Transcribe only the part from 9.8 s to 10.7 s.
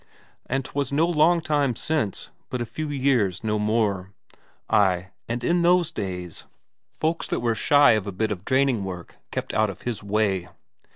his way.